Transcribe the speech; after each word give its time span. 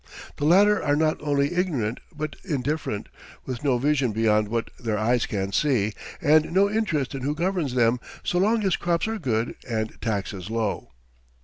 The 0.37 0.45
latter 0.45 0.81
are 0.81 0.95
not 0.95 1.21
only 1.21 1.53
ignorant 1.53 1.99
but 2.11 2.35
indifferent, 2.43 3.07
with 3.45 3.63
no 3.63 3.77
vision 3.77 4.13
beyond 4.13 4.47
what 4.47 4.71
their 4.79 4.97
eyes 4.97 5.27
can 5.27 5.51
see, 5.51 5.93
and 6.19 6.51
no 6.51 6.67
interest 6.67 7.13
in 7.13 7.21
who 7.21 7.35
governs 7.35 7.75
them, 7.75 7.99
so 8.23 8.39
long 8.39 8.63
as 8.63 8.75
crops 8.77 9.07
are 9.07 9.19
good 9.19 9.53
and 9.69 10.01
taxes 10.01 10.49
low. 10.49 10.89